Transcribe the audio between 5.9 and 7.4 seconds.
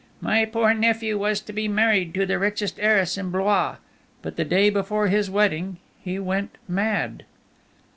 he went mad."